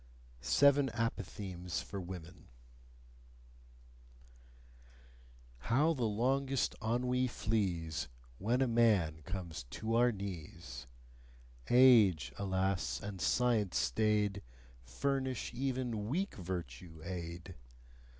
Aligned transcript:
SEVEN 0.41 0.89
APOPHTHEGMS 0.95 1.83
FOR 1.83 2.01
WOMEN 2.01 2.47
How 5.69 5.93
the 5.93 6.05
longest 6.05 6.73
ennui 6.81 7.27
flees, 7.27 8.07
When 8.39 8.63
a 8.63 8.67
man 8.67 9.21
comes 9.25 9.61
to 9.69 9.93
our 9.93 10.11
knees! 10.11 10.87
Age, 11.69 12.33
alas! 12.39 12.99
and 12.99 13.21
science 13.21 13.77
staid, 13.77 14.41
Furnish 14.81 15.51
even 15.53 16.07
weak 16.07 16.33
virtue 16.33 17.03
aid. 17.03 17.53